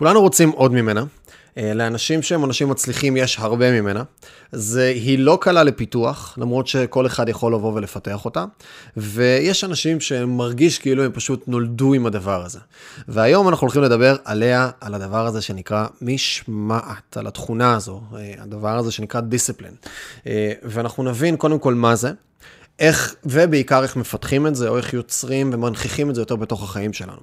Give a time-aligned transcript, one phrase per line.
[0.00, 1.04] כולנו רוצים עוד ממנה.
[1.58, 4.02] אה, לאנשים שהם אנשים מצליחים יש הרבה ממנה.
[4.52, 8.44] זה, היא לא קלה לפיתוח, למרות שכל אחד יכול לבוא ולפתח אותה.
[8.96, 12.58] ויש אנשים שמרגיש כאילו הם פשוט נולדו עם הדבר הזה.
[13.08, 18.78] והיום אנחנו הולכים לדבר עליה, על הדבר הזה שנקרא משמעת, על התכונה הזו, אה, הדבר
[18.78, 19.74] הזה שנקרא דיסציפלין.
[20.26, 22.10] אה, ואנחנו נבין קודם כל מה זה.
[22.80, 26.92] איך, ובעיקר איך מפתחים את זה, או איך יוצרים ומנכיחים את זה יותר בתוך החיים
[26.92, 27.20] שלנו.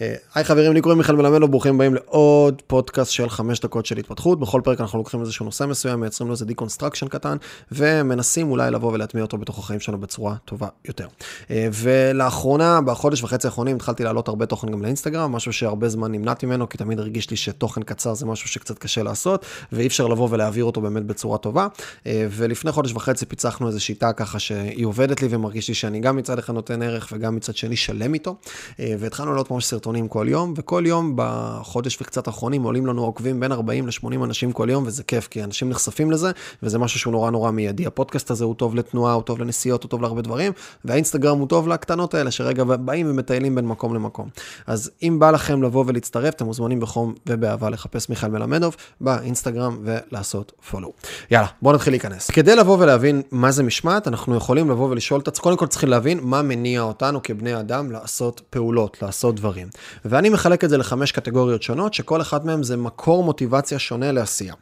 [0.00, 3.98] אה, היי חברים, לי קוראים מיכאל מלמדוב, ברוכים הבאים לעוד פודקאסט של חמש דקות של
[3.98, 4.40] התפתחות.
[4.40, 7.36] בכל פרק אנחנו לוקחים איזשהו נושא מסוים, מייצרים לו איזה deconstruction קטן,
[7.72, 11.06] ומנסים אולי לבוא ולהטמיע אותו בתוך החיים שלנו בצורה טובה יותר.
[11.50, 16.46] אה, ולאחרונה, בחודש וחצי האחרונים, התחלתי להעלות הרבה תוכן גם לאינסטגרם, משהו שהרבה זמן נמנעתי
[16.46, 20.28] ממנו, כי תמיד הרגיש לי שתוכן קצר זה משהו שקצת קשה לעשות, ואי אפשר לבוא
[20.30, 21.66] ולהעביר אותו באמת בצורה טובה.
[22.06, 26.16] אה, ולפני חודש וחצי פיצחנו איזו שיטה ככה שהיא עובדת לי ומרגיש לי שאני גם
[26.16, 28.36] מצד אחד נותן ערך וגם מצד שני שלם איתו.
[28.78, 33.52] והתחלנו לעלות ממש סרטונים כל יום, וכל יום בחודש וקצת האחרונים עולים לנו עוקבים בין
[33.52, 36.30] 40 ל-80 אנשים כל יום, וזה כיף, כי אנשים נחשפים לזה,
[36.62, 37.86] וזה משהו שהוא נורא נורא מיידי.
[37.86, 40.52] הפודקאסט הזה הוא טוב לתנועה, הוא טוב לנסיעות, הוא טוב להרבה דברים,
[40.84, 44.28] והאינסטגרם הוא טוב לקטנות האלה, שרגע באים ומטיילים בין מקום למקום.
[44.66, 50.52] אז אם בא לכם לבוא ולהצטרף, אתם מוזמנים בחום ובאהבה לחפש מיכאל מלמדוב באינסטגרם ולעשות
[50.70, 50.92] פולו.
[51.30, 52.30] יאללה, בואו נתחיל להיכנס.
[52.30, 55.88] כדי לבוא ולהבין מה זה משמעת, אנחנו יכולים לבוא ולשאול את עצמנו, קודם כל צריכים
[55.88, 59.68] להבין מה מניע אותנו כבני אדם לעשות פעולות, לעשות דברים.
[60.04, 64.54] ואני מחלק את זה לחמש קטגוריות שונות, שכל אחד מהם זה מקור מוטיבציה שונה לעשייה.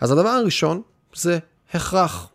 [0.00, 0.82] אז הדבר הראשון
[1.14, 1.38] זה
[1.74, 2.33] הכרח.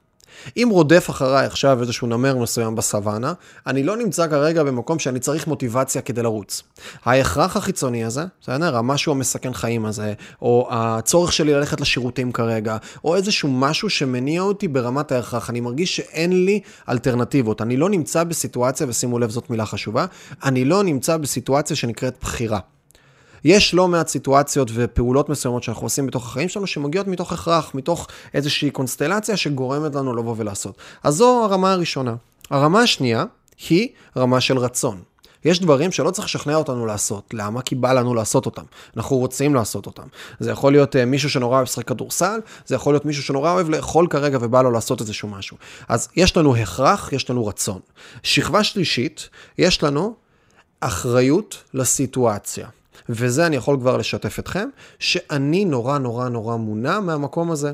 [0.57, 3.33] אם רודף אחריי עכשיו איזשהו נמר מסוים בסוואנה,
[3.67, 6.63] אני לא נמצא כרגע במקום שאני צריך מוטיבציה כדי לרוץ.
[7.05, 8.77] ההכרח החיצוני הזה, בסדר?
[8.77, 14.67] המשהו המסכן חיים הזה, או הצורך שלי ללכת לשירותים כרגע, או איזשהו משהו שמניע אותי
[14.67, 15.49] ברמת ההכרח.
[15.49, 16.59] אני מרגיש שאין לי
[16.89, 17.61] אלטרנטיבות.
[17.61, 20.05] אני לא נמצא בסיטואציה, ושימו לב, זאת מילה חשובה,
[20.43, 22.59] אני לא נמצא בסיטואציה שנקראת בחירה.
[23.43, 28.07] יש לא מעט סיטואציות ופעולות מסוימות שאנחנו עושים בתוך החיים שלנו שמגיעות מתוך הכרח, מתוך
[28.33, 30.77] איזושהי קונסטלציה שגורמת לנו לבוא ולעשות.
[31.03, 32.15] אז זו הרמה הראשונה.
[32.49, 33.25] הרמה השנייה
[33.69, 35.01] היא רמה של רצון.
[35.45, 37.33] יש דברים שלא צריך לשכנע אותנו לעשות.
[37.33, 37.61] למה?
[37.61, 38.63] כי בא לנו לעשות אותם.
[38.97, 40.03] אנחנו רוצים לעשות אותם.
[40.39, 43.69] זה יכול להיות uh, מישהו שנורא אוהב לשחק כדורסל, זה יכול להיות מישהו שנורא אוהב
[43.69, 45.57] לאכול כרגע ובא לו לעשות איזשהו משהו.
[45.87, 47.79] אז יש לנו הכרח, יש לנו רצון.
[48.23, 50.15] שכבה שלישית, יש לנו
[50.79, 52.67] אחריות לסיטואציה.
[53.09, 57.73] וזה אני יכול כבר לשתף אתכם, שאני נורא נורא נורא מונע מהמקום הזה.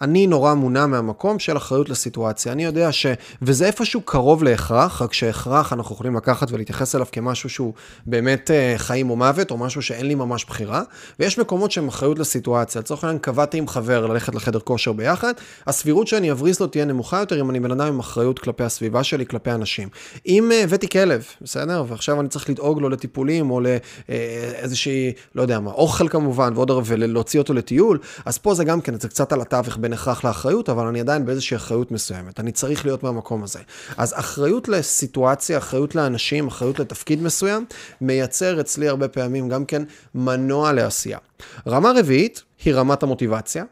[0.00, 2.52] אני נורא מונע מהמקום של אחריות לסיטואציה.
[2.52, 3.06] אני יודע ש...
[3.42, 7.72] וזה איפשהו קרוב להכרח, רק שהכרח אנחנו יכולים לקחת ולהתייחס אליו כמשהו שהוא
[8.06, 10.82] באמת אה, חיים או מוות, או משהו שאין לי ממש בחירה,
[11.20, 12.80] ויש מקומות שהם אחריות לסיטואציה.
[12.80, 15.32] לצורך העניין, קבעתי עם חבר ללכת לחדר כושר ביחד,
[15.66, 19.04] הסבירות שאני אבריז לו תהיה נמוכה יותר אם אני בן אדם עם אחריות כלפי הסביבה
[19.04, 19.88] שלי, כלפי אנשים.
[20.26, 21.84] אם אה, הבאתי כלב, בסדר?
[21.88, 27.40] ועכשיו אני צריך לדאוג לו לטיפולים, או לאיזושהי, לא יודע מה, אוכל כמובן, ועוד ולהוציא
[27.40, 30.86] אותו לטיול, אז פה זה גם כן, זה קצת על התווך בין הכרח לאחריות, אבל
[30.86, 32.40] אני עדיין באיזושהי אחריות מסוימת.
[32.40, 33.58] אני צריך להיות מהמקום הזה.
[33.96, 37.64] אז אחריות לסיטואציה, אחריות לאנשים, אחריות לתפקיד מסוים,
[38.00, 39.82] מייצר אצלי הרבה פעמים גם כן
[40.14, 41.18] מנוע לעשייה.
[41.66, 43.64] רמה רביעית היא רמת המוטיבציה.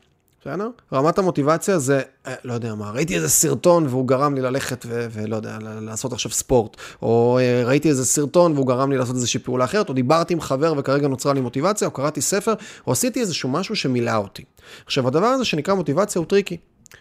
[0.46, 0.68] בסדר?
[0.92, 5.06] רמת המוטיבציה זה, אה, לא יודע מה, ראיתי איזה סרטון והוא גרם לי ללכת ו-
[5.10, 9.40] ולא יודע, לעשות עכשיו ספורט, או אה, ראיתי איזה סרטון והוא גרם לי לעשות איזושהי
[9.40, 12.54] פעולה אחרת, או דיברתי עם חבר וכרגע נוצרה לי מוטיבציה, או קראתי ספר,
[12.86, 14.44] או עשיתי איזשהו משהו שמילא אותי.
[14.86, 16.56] עכשיו, הדבר הזה שנקרא מוטיבציה הוא tricky.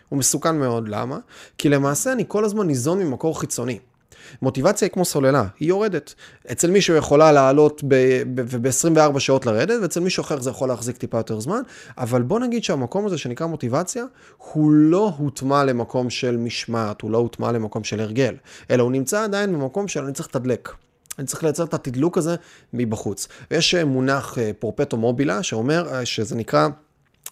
[0.10, 1.18] הוא מסוכן מאוד, למה?
[1.58, 3.80] כי למעשה אני כל הזמן ניזון ממקור חיצוני.
[4.42, 6.14] מוטיבציה היא כמו סוללה, היא יורדת.
[6.52, 7.84] אצל מישהו יכולה לעלות
[8.36, 11.62] וב-24 שעות לרדת, ואצל מישהו אחר זה יכול להחזיק טיפה יותר זמן,
[11.98, 14.06] אבל בוא נגיד שהמקום הזה שנקרא מוטיבציה,
[14.38, 18.36] הוא לא הוטמע למקום של משמעת, הוא לא הוטמע למקום של הרגל,
[18.72, 20.70] אלא הוא נמצא עדיין במקום של אני צריך לתדלק.
[21.20, 22.36] אני צריך לייצר את התדלוק הזה
[22.74, 23.28] מבחוץ.
[23.52, 26.68] ויש מונח אה, פורפטו מובילה שאומר אה, שזה נקרא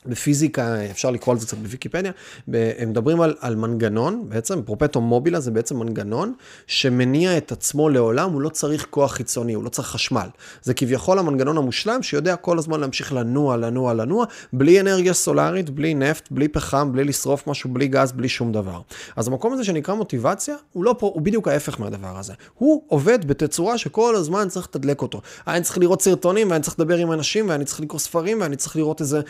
[0.06, 2.12] בפיזיקה, אפשר לקרוא על זה קצת בוויקיפדיה,
[2.54, 6.34] הם מדברים על, על מנגנון, בעצם פרופטו מובילה זה בעצם מנגנון
[6.68, 10.28] שמניע את עצמו לעולם, הוא לא צריך כוח חיצוני, הוא לא צריך חשמל.
[10.64, 15.94] זה כביכול המנגנון המושלם שיודע כל הזמן להמשיך לנוע, לנוע, לנוע, בלי אנרגיה סולארית, בלי
[15.94, 18.82] נפט, בלי פחם, בלי לשרוף משהו, בלי גז, בלי שום דבר.
[19.16, 22.34] אז המקום הזה שנקרא מוטיבציה, הוא לא פה, הוא בדיוק ההפך מהדבר הזה.
[22.58, 25.22] הוא עובד בתצורה שכל הזמן צריך לתדלק אותו.
[25.48, 28.76] אני צריך לראות סרטונים, ואני צריך לדבר עם אנשים, ואני צריך לקרוא ספרים, ואני צריך
[28.76, 29.22] לראות איזה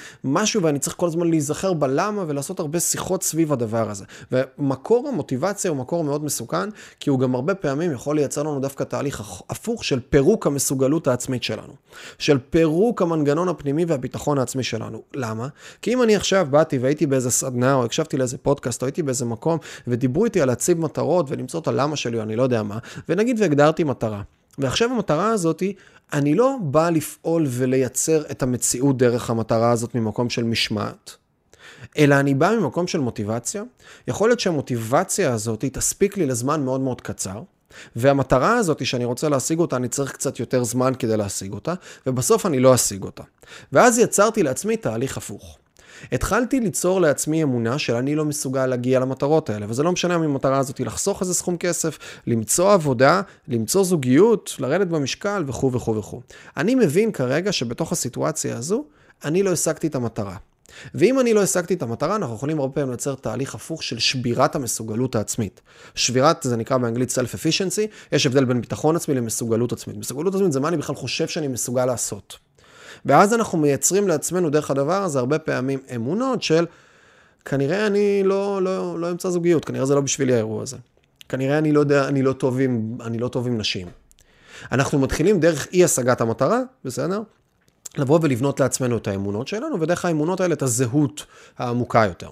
[0.61, 4.05] משהו ואני צריך כל הזמן להיזכר בלמה ולעשות הרבה שיחות סביב הדבר הזה.
[4.31, 6.69] ומקור המוטיבציה הוא מקור מאוד מסוכן,
[6.99, 11.43] כי הוא גם הרבה פעמים יכול לייצר לנו דווקא תהליך הפוך של פירוק המסוגלות העצמית
[11.43, 11.73] שלנו.
[12.17, 15.01] של פירוק המנגנון הפנימי והביטחון העצמי שלנו.
[15.13, 15.47] למה?
[15.81, 19.25] כי אם אני עכשיו באתי והייתי באיזה סדנה, או הקשבתי לאיזה פודקאסט, או הייתי באיזה
[19.25, 22.77] מקום, ודיברו איתי על להציב מטרות ולמצוא את הלמה שלי, או אני לא יודע מה,
[23.09, 24.21] ונגיד והגדרתי מטרה.
[24.57, 25.63] ועכשיו המטרה הזאת,
[26.13, 31.15] אני לא בא לפעול ולייצר את המציאות דרך המטרה הזאת ממקום של משמעת,
[31.97, 33.63] אלא אני בא ממקום של מוטיבציה.
[34.07, 37.41] יכול להיות שהמוטיבציה הזאת תספיק לי לזמן מאוד מאוד קצר,
[37.95, 41.73] והמטרה הזאת שאני רוצה להשיג אותה, אני צריך קצת יותר זמן כדי להשיג אותה,
[42.07, 43.23] ובסוף אני לא אשיג אותה.
[43.71, 45.57] ואז יצרתי לעצמי תהליך הפוך.
[46.11, 50.21] התחלתי ליצור לעצמי אמונה של אני לא מסוגל להגיע למטרות האלה, וזה לא משנה אם
[50.21, 55.95] המטרה הזאת היא לחסוך איזה סכום כסף, למצוא עבודה, למצוא זוגיות, לרדת במשקל וכו' וכו'
[55.95, 56.21] וכו'.
[56.57, 58.83] אני מבין כרגע שבתוך הסיטואציה הזו,
[59.25, 60.35] אני לא השגתי את המטרה.
[60.95, 64.55] ואם אני לא השגתי את המטרה, אנחנו יכולים הרבה פעמים לייצר תהליך הפוך של שבירת
[64.55, 65.61] המסוגלות העצמית.
[65.95, 69.97] שבירת, זה נקרא באנגלית Self-Efficiency, יש הבדל בין ביטחון עצמי למסוגלות עצמית.
[69.97, 72.37] מסוגלות עצמית זה מה אני בכלל חושב שאני מסוגל לעשות.
[73.05, 76.65] ואז אנחנו מייצרים לעצמנו דרך הדבר הזה הרבה פעמים אמונות של
[77.45, 80.77] כנראה אני לא, לא, לא אמצא זוגיות, כנראה זה לא בשבילי האירוע הזה.
[81.29, 83.87] כנראה אני לא יודע, אני לא טוב עם, אני לא טוב עם נשים.
[84.71, 87.21] אנחנו מתחילים דרך אי השגת המטרה, בסדר?
[87.97, 91.25] לבוא ולבנות לעצמנו את האמונות שלנו, ודרך האמונות האלה את הזהות
[91.57, 92.29] העמוקה יותר.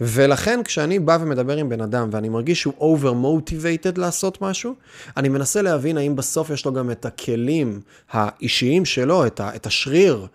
[0.00, 4.74] ולכן כשאני בא ומדבר עם בן אדם ואני מרגיש שהוא over motivated לעשות משהו,
[5.16, 9.66] אני מנסה להבין האם בסוף יש לו גם את הכלים האישיים שלו, את, ה, את
[9.66, 10.26] השריר,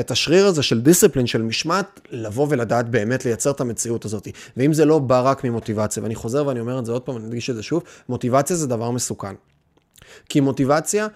[0.00, 4.28] את השריר הזה של דיסציפלין, של משמעת, לבוא ולדעת באמת לייצר את המציאות הזאת.
[4.56, 7.26] ואם זה לא בא רק ממוטיבציה, ואני חוזר ואני אומר את זה עוד פעם, אני
[7.26, 9.34] אדגיש את זה שוב, מוטיבציה זה דבר מסוכן.
[10.28, 11.06] כי מוטיבציה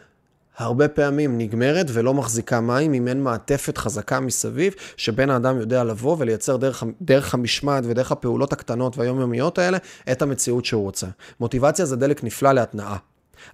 [0.58, 6.16] הרבה פעמים נגמרת ולא מחזיקה מים אם אין מעטפת חזקה מסביב, שבן האדם יודע לבוא
[6.18, 9.78] ולייצר דרך, דרך המשמעת ודרך הפעולות הקטנות והיומיומיות האלה
[10.12, 11.06] את המציאות שהוא רוצה.
[11.40, 12.96] מוטיבציה זה דלק נפלא להתנאה,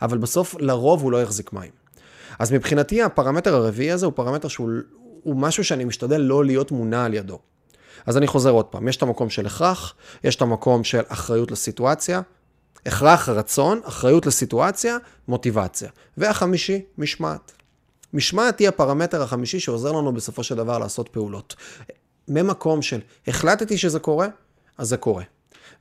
[0.03, 1.71] אבל בסוף לרוב הוא לא יחזיק מים.
[2.39, 4.71] אז מבחינתי הפרמטר הרביעי הזה הוא פרמטר שהוא
[5.27, 7.39] משהו שאני משתדל לא להיות מונע על ידו.
[8.06, 9.94] אז אני חוזר עוד פעם, יש את המקום של הכרח,
[10.25, 12.21] יש את המקום של אחריות לסיטואציה,
[12.87, 14.97] הכרח רצון, אחריות לסיטואציה,
[15.29, 15.91] מוטיבציה.
[16.17, 17.53] והחמישי, משמעת.
[18.15, 21.57] משמעת היא הפרמטר החמישי שעוזר לנו בסופו של דבר לעשות פעולות.
[22.29, 24.29] ממקום של החלטתי שזה קורה,
[24.79, 25.25] אז זה קורה.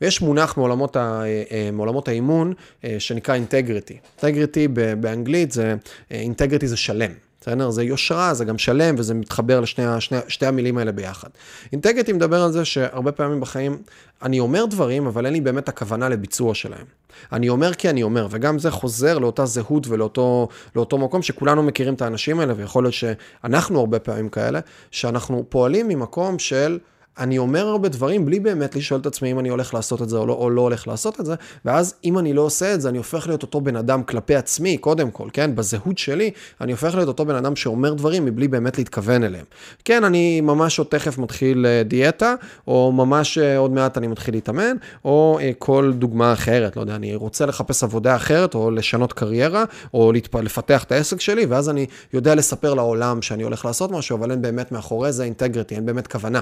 [0.02, 2.54] ויש מונח מעולמות, ה, אה, מעולמות האימון
[2.84, 3.98] אה, שנקרא אינטגריטי.
[4.24, 4.68] אינטגריטי
[5.00, 5.76] באנגלית זה,
[6.12, 7.12] אינטגריטי אה, זה שלם.
[7.48, 7.70] בסדר?
[7.70, 11.28] זה יושרה, זה גם שלם, וזה מתחבר לשני שני, שתי המילים האלה ביחד.
[11.72, 13.78] אינטגריטי מדבר על זה שהרבה פעמים בחיים
[14.22, 16.86] אני אומר דברים, אבל אין לי באמת הכוונה לביצוע שלהם.
[17.32, 22.02] אני אומר כי אני אומר, וגם זה חוזר לאותה זהות ולאותו מקום שכולנו מכירים את
[22.02, 24.60] האנשים האלה, ויכול להיות שאנחנו הרבה פעמים כאלה,
[24.92, 26.80] שאנחנו פועלים ממקום של...
[27.20, 30.18] אני אומר הרבה דברים בלי באמת לשאול את עצמי אם אני הולך לעשות את זה
[30.18, 31.36] או לא, או לא הולך לעשות את זה,
[31.66, 34.78] ואז אם אני לא עושה את זה, אני הופך להיות אותו בן אדם כלפי עצמי,
[34.78, 35.56] קודם כל, כן?
[35.56, 36.32] בזהות שלי,
[36.62, 39.46] אני הופך להיות אותו בן אדם שאומר דברים מבלי באמת להתכוון אליהם.
[39.86, 42.36] כן, אני ממש עוד תכף מתחיל אה, דיאטה,
[42.68, 44.76] או ממש אה, עוד מעט אני מתחיל להתאמן,
[45.06, 49.64] או אה, כל דוגמה אחרת, לא יודע, אני רוצה לחפש עבודה אחרת, או לשנות קריירה,
[49.94, 50.12] או.
[50.44, 54.42] לפתח את העסק שלי, ואז אני יודע לספר לעולם שאני הולך לעשות משהו, אבל אין
[54.42, 56.40] באמת מאחורי זה אינטגריטי, אין באמת כוונה.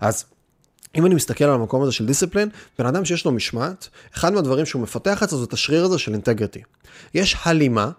[0.00, 0.24] אז
[0.96, 2.48] אם אני מסתכל על המקום הזה של דיסציפלין,
[2.78, 6.12] בן אדם שיש לו משמעת, אחד מהדברים שהוא מפתח זה, זה את השריר הזה של
[6.12, 6.62] אינטגריטי.
[7.14, 7.90] יש הלימה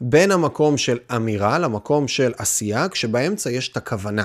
[0.00, 4.24] בין המקום של אמירה למקום של עשייה, כשבאמצע יש את הכוונה.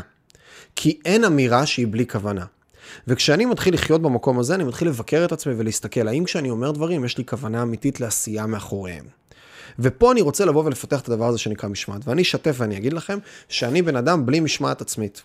[0.75, 2.45] כי אין אמירה שהיא בלי כוונה.
[3.07, 7.05] וכשאני מתחיל לחיות במקום הזה, אני מתחיל לבקר את עצמי ולהסתכל, האם כשאני אומר דברים,
[7.05, 9.05] יש לי כוונה אמיתית לעשייה מאחוריהם.
[9.79, 12.07] ופה אני רוצה לבוא ולפתח את הדבר הזה שנקרא משמעת.
[12.07, 13.19] ואני אשתף ואני אגיד לכם
[13.49, 15.23] שאני בן אדם בלי משמעת עצמית.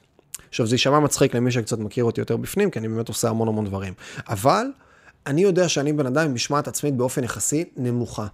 [0.49, 3.49] עכשיו, זה יישמע מצחיק למי שקצת מכיר אותי יותר בפנים, כי אני באמת עושה המון
[3.49, 3.95] המון דברים.
[4.29, 4.67] אבל
[5.27, 8.27] אני יודע שאני בן אדם עם משמעת עצמית באופן יחסי נמוכה.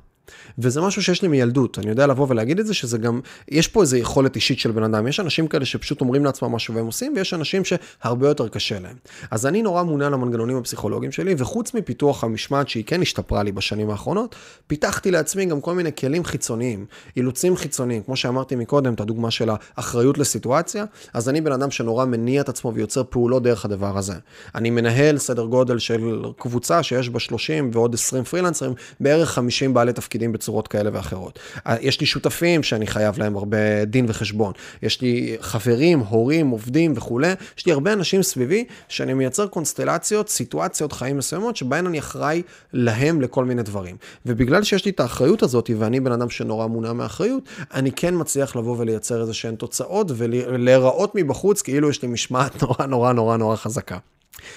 [0.59, 3.81] וזה משהו שיש לי מילדות, אני יודע לבוא ולהגיד את זה, שזה גם, יש פה
[3.81, 7.13] איזו יכולת אישית של בן אדם, יש אנשים כאלה שפשוט אומרים לעצמם משהו והם עושים,
[7.17, 8.97] ויש אנשים שהרבה יותר קשה להם.
[9.31, 13.91] אז אני נורא מעוניין למנגנונים הפסיכולוגיים שלי, וחוץ מפיתוח המשמעת שהיא כן השתפרה לי בשנים
[13.91, 14.35] האחרונות,
[14.67, 16.87] פיתחתי לעצמי גם כל מיני כלים חיצוניים,
[17.17, 22.05] אילוצים חיצוניים, כמו שאמרתי מקודם, את הדוגמה של האחריות לסיטואציה, אז אני בן אדם שנורא
[22.05, 24.15] מניע את עצמו ויוצר פעולות דרך הדבר הזה.
[24.55, 29.93] אני מנהל סדר גודל של קבוצה שיש בה 30 ועוד 20 פרילנסרים, בערך 50 בעלי.
[30.13, 31.39] תפקידים בצורות כאלה ואחרות.
[31.67, 34.53] אה, יש לי שותפים שאני חייב להם הרבה דין וחשבון.
[34.83, 37.33] יש לי חברים, הורים, עובדים וכולי.
[37.59, 42.43] יש לי הרבה אנשים סביבי שאני מייצר קונסטלציות, סיטואציות חיים מסוימות, שבהן אני אחראי
[42.73, 43.97] להם לכל מיני דברים.
[44.27, 47.43] ובגלל שיש לי את האחריות הזאת, ואני בן אדם שנורא מונע מאחריות,
[47.75, 52.87] אני כן מצליח לבוא ולייצר איזה שהן תוצאות ולהיראות מבחוץ כאילו יש לי משמעת נורא
[52.87, 53.99] נורא נורא נורא חזקה.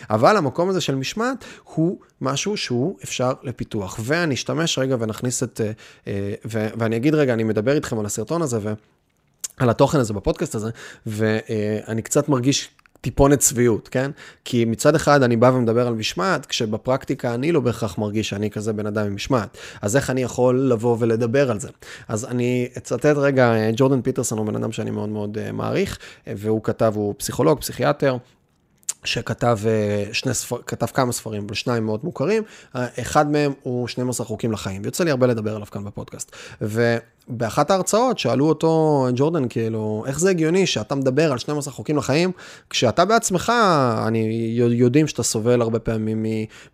[0.09, 3.99] אבל המקום הזה של משמעת הוא משהו שהוא אפשר לפיתוח.
[4.03, 5.71] ואני אשתמש רגע ונכניס את, אה,
[6.07, 10.69] אה, ואני אגיד רגע, אני מדבר איתכם על הסרטון הזה ועל התוכן הזה בפודקאסט הזה,
[11.05, 12.69] ואני קצת מרגיש
[13.05, 14.11] טיפונת צביעות, כן?
[14.45, 18.73] כי מצד אחד אני בא ומדבר על משמעת, כשבפרקטיקה אני לא בהכרח מרגיש שאני כזה
[18.73, 19.57] בן אדם עם משמעת.
[19.81, 21.69] אז איך אני יכול לבוא ולדבר על זה?
[22.07, 26.93] אז אני אצטט רגע, ג'ורדן פיטרסון הוא בן אדם שאני מאוד מאוד מעריך, והוא כתב,
[26.95, 28.17] הוא פסיכולוג, פסיכיאטר.
[29.05, 29.59] שכתב
[30.13, 32.43] שני ספר, כתב כמה ספרים, אבל שניים מאוד מוכרים.
[32.73, 36.35] אחד מהם הוא 12 חוקים לחיים, ויוצא לי הרבה לדבר עליו כאן בפודקאסט.
[36.61, 36.97] ו...
[37.27, 42.31] באחת ההרצאות שאלו אותו, ג'ורדן, כאילו, איך זה הגיוני שאתה מדבר על 12 חוקים לחיים,
[42.69, 43.51] כשאתה בעצמך,
[44.07, 46.25] אני יודעים שאתה סובל הרבה פעמים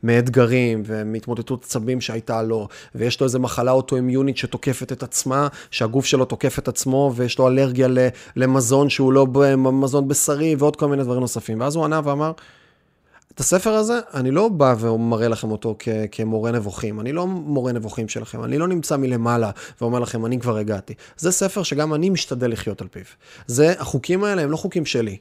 [0.03, 6.25] מאתגרים ומהתמוטטות עצבים שהייתה לו, ויש לו איזה מחלה אוטואימיונית שתוקפת את עצמה, שהגוף שלו
[6.25, 7.88] תוקף את עצמו, ויש לו אלרגיה
[8.36, 9.27] למזון שהוא לא
[9.58, 11.62] מזון בשרי, ועוד כל מיני דברים נוספים.
[11.62, 12.31] ואז הוא ענה ואמר,
[13.42, 17.00] הספר הזה, אני לא בא ומראה לכם אותו כ- כמורה נבוכים.
[17.00, 20.94] אני לא מורה נבוכים שלכם, אני לא נמצא מלמעלה ואומר לכם, אני כבר הגעתי.
[21.18, 23.04] זה ספר שגם אני משתדל לחיות על פיו.
[23.48, 25.18] זה, החוקים האלה הם לא חוקים שלי.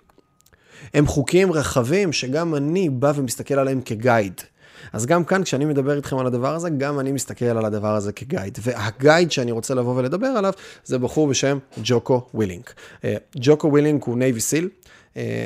[0.95, 4.41] הם חוקים רחבים שגם אני בא ומסתכל עליהם כגייד.
[4.93, 8.13] אז גם כאן, כשאני מדבר איתכם על הדבר הזה, גם אני מסתכל על הדבר הזה
[8.13, 8.59] כגייד.
[8.63, 10.53] והגייד שאני רוצה לבוא ולדבר עליו,
[10.85, 12.75] זה בחור בשם ג'וקו ווילינק.
[13.05, 14.69] אה, ג'וקו ווילינק הוא Navy SEAL.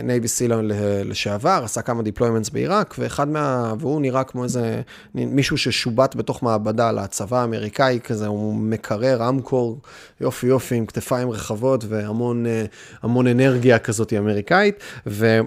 [0.04, 0.70] Navy SEAL
[1.04, 3.74] לשעבר, עשה כמה deployments בעיראק, ואחד מה...
[3.78, 4.82] והוא נראה כמו איזה
[5.14, 9.80] מישהו ששובט בתוך מעבדה לצבא האמריקאי כזה, הוא מקרר, אמקור,
[10.20, 12.46] יופי יופי, עם כתפיים רחבות והמון
[13.02, 15.40] המון אנרגיה כזאת אמריקאית, ו...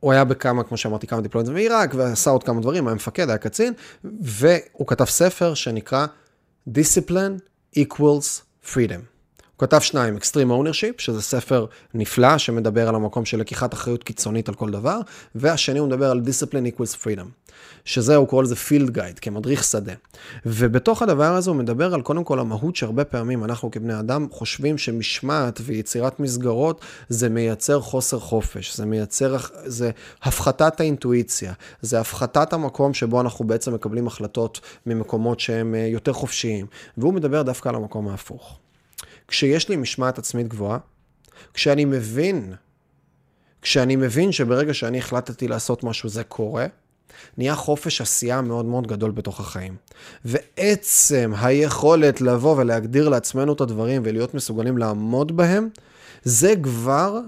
[0.00, 3.38] הוא היה בכמה, כמו שאמרתי, כמה deployments בעיראק, ועשה עוד כמה דברים, היה מפקד, היה
[3.38, 3.72] קצין,
[4.04, 6.06] והוא כתב ספר שנקרא
[6.68, 7.40] Discipline
[7.78, 8.42] equals
[8.72, 9.17] freedom.
[9.58, 14.54] כתב שניים, Extreme Ownership, שזה ספר נפלא שמדבר על המקום של לקיחת אחריות קיצונית על
[14.54, 15.00] כל דבר,
[15.34, 17.52] והשני הוא מדבר על Discipline equals Freedom,
[17.84, 19.92] שזה הוא קורא לזה Field Guide, כמדריך שדה.
[20.46, 24.78] ובתוך הדבר הזה הוא מדבר על קודם כל המהות שהרבה פעמים אנחנו כבני אדם חושבים
[24.78, 29.90] שמשמעת ויצירת מסגרות זה מייצר חוסר חופש, זה מייצר, זה
[30.22, 36.66] הפחתת האינטואיציה, זה הפחתת המקום שבו אנחנו בעצם מקבלים החלטות ממקומות שהם אה, יותר חופשיים,
[36.98, 38.58] והוא מדבר דווקא על המקום ההפוך.
[39.28, 40.78] כשיש לי משמעת עצמית גבוהה,
[41.54, 42.54] כשאני מבין,
[43.62, 46.66] כשאני מבין שברגע שאני החלטתי לעשות משהו זה קורה,
[47.38, 49.76] נהיה חופש עשייה מאוד מאוד גדול בתוך החיים.
[50.24, 55.68] ועצם היכולת לבוא ולהגדיר לעצמנו את הדברים ולהיות מסוגלים לעמוד בהם,
[56.22, 57.20] זה כבר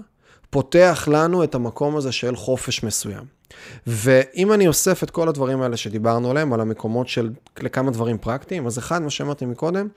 [0.49, 3.23] פותח לנו את המקום הזה של חופש מסוים.
[3.87, 7.29] ואם אני אוסף את כל הדברים האלה שדיברנו עליהם, על המקומות של
[7.59, 9.87] לכמה דברים פרקטיים, אז אחד, מה שאמרתי מקודם,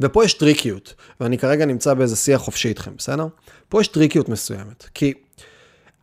[0.00, 3.26] ופה יש טריקיות, ואני כרגע נמצא באיזה שיח חופשי איתכם, בסדר?
[3.68, 5.12] פה יש טריקיות מסוימת, כי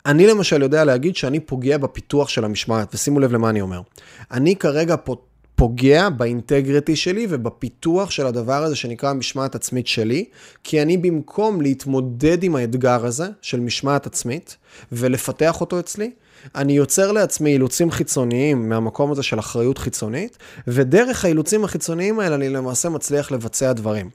[0.06, 3.80] אני למשל יודע להגיד שאני פוגע בפיתוח של המשמעת, ושימו לב למה אני אומר.
[4.30, 4.94] אני כרגע
[5.56, 10.24] פוגע באינטגריטי שלי ובפיתוח של הדבר הזה שנקרא משמעת עצמית שלי,
[10.64, 14.56] כי אני במקום להתמודד עם האתגר הזה של משמעת עצמית
[14.92, 16.10] ולפתח אותו אצלי,
[16.54, 22.48] אני יוצר לעצמי אילוצים חיצוניים מהמקום הזה של אחריות חיצונית, ודרך האילוצים החיצוניים האלה אני
[22.48, 24.10] למעשה מצליח לבצע דברים.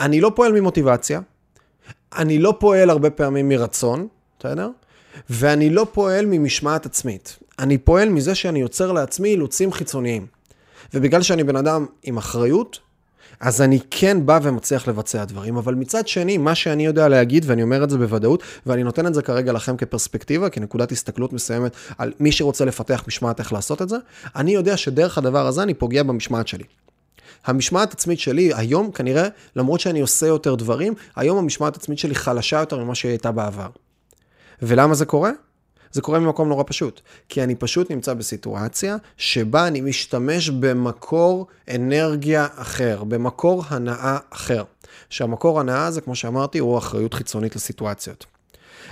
[0.00, 1.20] אני לא פועל ממוטיבציה,
[2.16, 4.08] אני לא פועל הרבה פעמים מרצון,
[4.38, 4.70] בסדר?
[5.30, 7.38] ואני לא פועל ממשמעת עצמית.
[7.58, 10.26] אני פועל מזה שאני יוצר לעצמי אילוצים חיצוניים.
[10.94, 12.78] ובגלל שאני בן אדם עם אחריות,
[13.40, 17.62] אז אני כן בא ומצליח לבצע דברים, אבל מצד שני, מה שאני יודע להגיד, ואני
[17.62, 22.12] אומר את זה בוודאות, ואני נותן את זה כרגע לכם כפרספקטיבה, כנקודת הסתכלות מסוימת על
[22.20, 23.96] מי שרוצה לפתח משמעת איך לעשות את זה,
[24.36, 26.64] אני יודע שדרך הדבר הזה אני פוגע במשמעת שלי.
[27.46, 32.60] המשמעת עצמית שלי היום כנראה, למרות שאני עושה יותר דברים, היום המשמעת עצמית שלי חלשה
[32.60, 33.68] יותר ממה שהיא הייתה בעבר.
[34.62, 35.30] ולמה זה קורה?
[35.94, 37.00] זה קורה ממקום נורא פשוט.
[37.28, 44.64] כי אני פשוט נמצא בסיטואציה שבה אני משתמש במקור אנרגיה אחר, במקור הנאה אחר.
[45.10, 48.26] שהמקור הנאה הזה, כמו שאמרתי, הוא אחריות חיצונית לסיטואציות.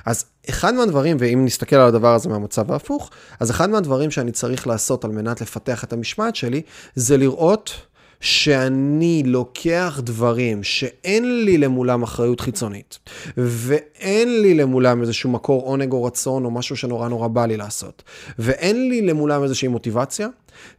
[0.07, 4.67] אז אחד מהדברים, ואם נסתכל על הדבר הזה מהמצב ההפוך, אז אחד מהדברים שאני צריך
[4.67, 6.63] לעשות על מנת לפתח את המשמעת שלי,
[6.95, 7.75] זה לראות
[8.23, 12.99] שאני לוקח דברים שאין לי למולם אחריות חיצונית,
[13.37, 18.03] ואין לי למולם איזשהו מקור עונג או רצון או משהו שנורא נורא בא לי לעשות,
[18.39, 20.29] ואין לי למולם איזושהי מוטיבציה,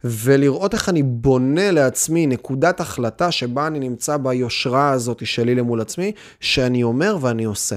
[0.04, 6.12] ולראות איך אני בונה לעצמי נקודת החלטה שבה אני נמצא ביושרה הזאת שלי למול עצמי,
[6.40, 7.76] שאני אומר ואני עושה.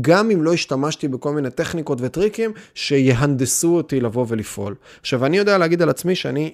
[0.00, 4.74] גם אם לא השתמשתי בכל מיני טכניקות וטריקים שיהנדסו אותי לבוא ולפעול.
[5.00, 6.52] עכשיו, אני יודע להגיד על עצמי שאני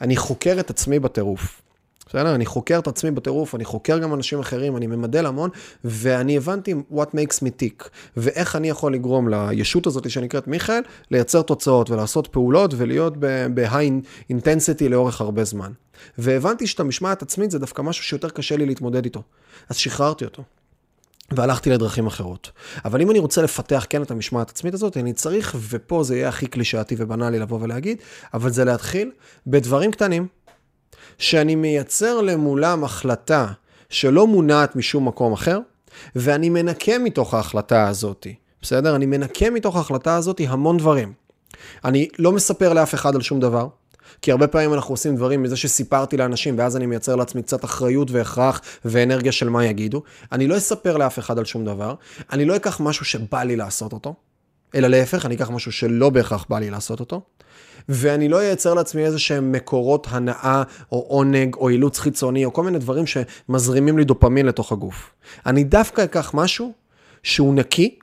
[0.00, 1.67] אני חוקר את עצמי בטירוף.
[2.08, 2.34] בסדר?
[2.34, 5.50] אני חוקר את עצמי בטירוף, אני חוקר גם אנשים אחרים, אני ממדל המון,
[5.84, 11.42] ואני הבנתי what makes me tick, ואיך אני יכול לגרום לישות הזאת שנקראת מיכאל, לייצר
[11.42, 15.72] תוצאות ולעשות פעולות ולהיות ב-high intensity לאורך הרבה זמן.
[16.18, 19.22] והבנתי שאת המשמעת עצמית זה דווקא משהו שיותר קשה לי להתמודד איתו.
[19.68, 20.42] אז שחררתי אותו.
[21.30, 22.50] והלכתי לדרכים אחרות.
[22.84, 26.28] אבל אם אני רוצה לפתח כן את המשמעת העצמית הזאת, אני צריך, ופה זה יהיה
[26.28, 27.98] הכי קלישאתי ובנאלי לבוא ולהגיד,
[28.34, 29.10] אבל זה להתחיל
[29.46, 30.26] בדברים קטנים,
[31.18, 33.46] שאני מייצר למולם החלטה
[33.90, 35.58] שלא מונעת משום מקום אחר,
[36.16, 38.26] ואני מנקה מתוך ההחלטה הזאת,
[38.62, 38.96] בסדר?
[38.96, 41.12] אני מנקה מתוך ההחלטה הזאת המון דברים.
[41.84, 43.68] אני לא מספר לאף אחד על שום דבר,
[44.22, 48.10] כי הרבה פעמים אנחנו עושים דברים מזה שסיפרתי לאנשים, ואז אני מייצר לעצמי קצת אחריות
[48.10, 50.02] והכרח ואנרגיה של מה יגידו.
[50.32, 51.94] אני לא אספר לאף אחד על שום דבר,
[52.32, 54.14] אני לא אקח משהו שבא לי לעשות אותו,
[54.74, 57.20] אלא להפך, אני אקח משהו שלא בהכרח בא לי לעשות אותו,
[57.88, 62.64] ואני לא אייצר לעצמי איזה שהם מקורות הנאה, או עונג, או אילוץ חיצוני, או כל
[62.64, 65.10] מיני דברים שמזרימים לי דופמין לתוך הגוף.
[65.46, 66.72] אני דווקא אקח משהו
[67.22, 67.98] שהוא נקי,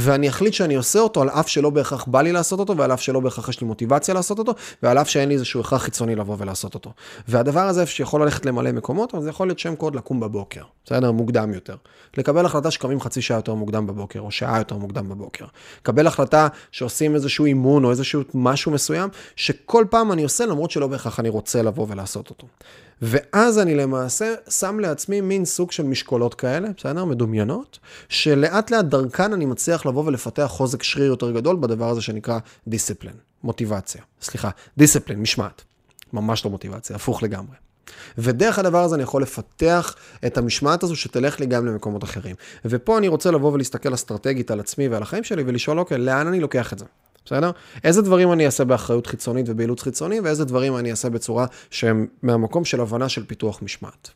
[0.00, 3.00] ואני אחליט שאני עושה אותו על אף שלא בהכרח בא לי לעשות אותו, ועל אף
[3.00, 4.52] שלא בהכרח יש לי מוטיבציה לעשות אותו,
[4.82, 6.92] ועל אף שאין לי איזשהו הכרח חיצוני לבוא ולעשות אותו.
[7.28, 11.12] והדבר הזה שיכול ללכת למלא מקומות, אבל זה יכול להיות שם קוד לקום בבוקר, בסדר?
[11.12, 11.76] מוקדם יותר.
[12.16, 15.44] לקבל החלטה שקמים חצי שעה יותר מוקדם בבוקר, או שעה יותר מוקדם בבוקר.
[15.80, 20.86] לקבל החלטה שעושים איזשהו אימון, או איזשהו משהו מסוים, שכל פעם אני עושה, למרות שלא
[20.86, 22.46] בהכרח אני רוצה לבוא ולעשות אותו.
[23.02, 27.04] ואז אני למעשה שם לעצמי מין סוג של משקולות כאלה, בסדר?
[27.04, 27.78] מדומיינות,
[28.08, 32.38] שלאט לאט דרכן אני מצליח לבוא ולפתח חוזק שריר יותר גדול בדבר הזה שנקרא
[32.68, 33.14] דיסציפלין,
[33.44, 34.02] מוטיבציה.
[34.22, 35.62] סליחה, דיסציפלין, משמעת.
[36.12, 37.56] ממש לא מוטיבציה, הפוך לגמרי.
[38.18, 39.94] ודרך הדבר הזה אני יכול לפתח
[40.26, 42.36] את המשמעת הזו שתלך לי גם למקומות אחרים.
[42.64, 46.40] ופה אני רוצה לבוא ולהסתכל אסטרטגית על עצמי ועל החיים שלי ולשאול, אוקיי, לאן אני
[46.40, 46.84] לוקח את זה?
[47.28, 47.50] בסדר?
[47.84, 52.64] איזה דברים אני אעשה באחריות חיצונית ובאילוץ חיצוני, ואיזה דברים אני אעשה בצורה שהם מהמקום
[52.64, 54.10] של הבנה של פיתוח משמעת.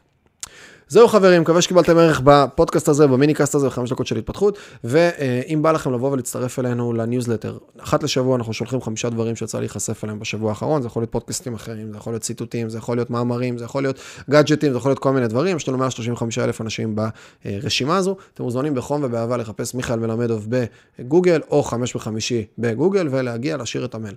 [0.92, 5.72] זהו חברים, מקווה שקיבלתם ערך בפודקאסט הזה, במיניקאסט הזה, בחמש דקות של התפתחות, ואם בא
[5.72, 10.50] לכם לבוא ולהצטרף אלינו לניוזלטר, אחת לשבוע אנחנו שולחים חמישה דברים שיצא להיחשף אליהם בשבוע
[10.50, 13.64] האחרון, זה יכול להיות פודקאסטים אחרים, זה יכול להיות ציטוטים, זה יכול להיות מאמרים, זה
[13.64, 13.98] יכול להיות
[14.30, 16.96] גאדג'טים, זה יכול להיות כל מיני דברים, יש לנו 135 אלף אנשים
[17.44, 20.46] ברשימה הזו, אתם מוזמנים בחום ובאהבה לחפש מיכאל מלמדוב
[20.98, 24.14] בגוגל, או חמש בחמישי בגוגל, ולהגיע, להשאיר את המייל.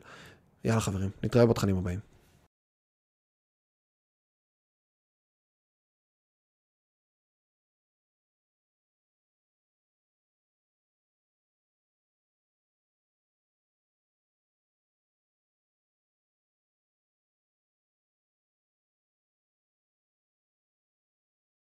[0.66, 2.15] יאללה חברים, נתראה בתכנים הבאים.